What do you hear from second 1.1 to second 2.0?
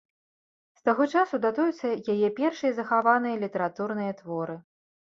часу датуюцца